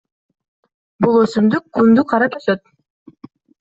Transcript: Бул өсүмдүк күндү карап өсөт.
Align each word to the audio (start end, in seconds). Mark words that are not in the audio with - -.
Бул 1.05 1.19
өсүмдүк 1.25 1.71
күндү 1.79 2.09
карап 2.15 2.43
өсөт. 2.43 2.69